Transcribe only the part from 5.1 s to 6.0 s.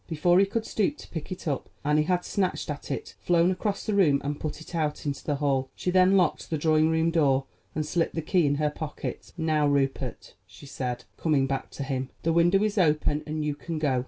the hall. She